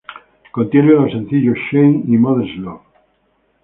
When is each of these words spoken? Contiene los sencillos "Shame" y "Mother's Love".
Contiene 0.51 0.93
los 0.93 1.11
sencillos 1.11 1.55
"Shame" 1.69 2.05
y 2.07 2.17
"Mother's 2.17 2.57
Love". 2.57 2.81